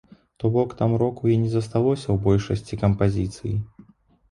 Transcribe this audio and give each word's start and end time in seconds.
То 0.37 0.49
бок 0.49 0.73
там 0.75 0.95
року 1.01 1.29
і 1.33 1.35
не 1.43 1.51
засталося 1.57 2.05
ў 2.05 2.25
большасці 2.25 2.83
кампазіцый. 2.87 3.57